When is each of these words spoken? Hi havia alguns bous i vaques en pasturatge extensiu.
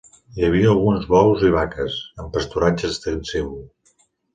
Hi 0.39 0.45
havia 0.47 0.71
alguns 0.75 1.05
bous 1.11 1.45
i 1.51 1.53
vaques 1.57 2.01
en 2.25 2.35
pasturatge 2.41 2.95
extensiu. 2.95 3.59